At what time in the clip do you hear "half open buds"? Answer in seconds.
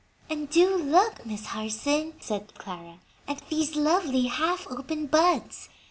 4.23-5.69